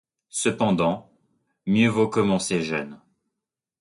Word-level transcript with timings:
Cependant, 0.29 1.11
mieux 1.67 1.87
vaut 1.87 2.07
commencer 2.07 2.63
jeune… 2.63 2.99